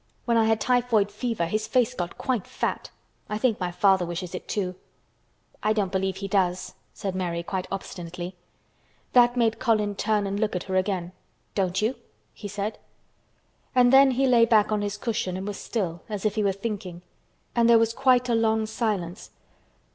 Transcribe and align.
When 0.25 0.35
I 0.35 0.45
had 0.45 0.59
typhoid 0.59 1.11
fever 1.11 1.45
his 1.45 1.67
face 1.67 1.93
got 1.93 2.17
quite 2.17 2.47
fat. 2.47 2.89
I 3.29 3.37
think 3.37 3.59
my 3.59 3.71
father 3.71 4.03
wishes 4.03 4.33
it, 4.33 4.47
too." 4.47 4.73
"I 5.61 5.73
don't 5.73 5.91
believe 5.91 6.15
he 6.15 6.27
does," 6.27 6.73
said 6.91 7.13
Mary 7.13 7.43
quite 7.43 7.67
obstinately. 7.71 8.35
That 9.13 9.37
made 9.37 9.59
Colin 9.59 9.93
turn 9.93 10.25
and 10.25 10.39
look 10.39 10.55
at 10.55 10.63
her 10.63 10.75
again. 10.75 11.11
"Don't 11.53 11.83
you?" 11.83 11.93
he 12.33 12.47
said. 12.47 12.79
And 13.75 13.93
then 13.93 14.09
he 14.09 14.25
lay 14.25 14.45
back 14.45 14.71
on 14.71 14.81
his 14.81 14.97
cushion 14.97 15.37
and 15.37 15.47
was 15.47 15.57
still, 15.57 16.01
as 16.09 16.25
if 16.25 16.33
he 16.33 16.43
were 16.43 16.51
thinking. 16.51 17.03
And 17.55 17.69
there 17.69 17.77
was 17.77 17.93
quite 17.93 18.27
a 18.27 18.33
long 18.33 18.65
silence. 18.65 19.29